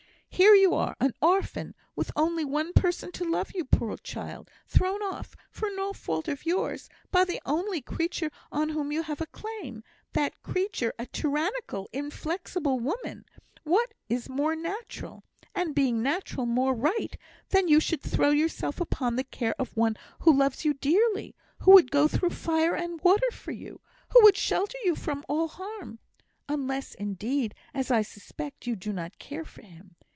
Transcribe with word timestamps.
Here 0.33 0.55
you 0.55 0.73
are, 0.73 0.95
an 1.01 1.13
orphan, 1.21 1.75
with 1.95 2.09
only 2.15 2.43
one 2.45 2.71
person 2.73 3.11
to 3.11 3.23
love 3.29 3.51
you, 3.53 3.63
poor 3.65 3.95
child! 3.97 4.49
thrown 4.65 5.03
off, 5.03 5.35
for 5.51 5.69
no 5.75 5.93
fault 5.93 6.27
of 6.29 6.45
yours, 6.47 6.89
by 7.11 7.25
the 7.25 7.39
only 7.45 7.79
creature 7.81 8.31
on 8.51 8.69
whom 8.69 8.91
you 8.91 9.03
have 9.03 9.21
a 9.21 9.27
claim, 9.27 9.83
that 10.13 10.41
creature 10.41 10.93
a 10.97 11.05
tyrannical, 11.05 11.87
inflexible 11.93 12.79
woman; 12.79 13.23
what 13.65 13.93
is 14.09 14.29
more 14.29 14.55
natural 14.55 15.23
(and, 15.53 15.75
being 15.75 16.01
natural, 16.01 16.47
more 16.47 16.73
right) 16.73 17.15
than 17.49 17.65
that 17.65 17.69
you 17.69 17.79
should 17.79 18.01
throw 18.01 18.31
yourself 18.31 18.79
upon 18.81 19.17
the 19.17 19.23
care 19.25 19.53
of 19.59 19.73
the 19.75 19.79
one 19.79 19.95
who 20.21 20.35
loves 20.35 20.65
you 20.65 20.73
dearly 20.73 21.35
who 21.59 21.71
would 21.71 21.91
go 21.91 22.07
through 22.07 22.31
fire 22.31 22.73
and 22.75 22.99
water 23.01 23.29
for 23.31 23.51
you 23.51 23.79
who 24.13 24.23
would 24.23 24.37
shelter 24.37 24.77
you 24.85 24.95
from 24.95 25.23
all 25.29 25.49
harm? 25.49 25.99
Unless, 26.49 26.95
indeed, 26.95 27.53
as 27.75 27.91
I 27.91 28.01
suspect, 28.01 28.65
you 28.65 28.75
do 28.75 28.91
not 28.93 29.19
care 29.19 29.45
for 29.45 29.61
him. 29.61 29.95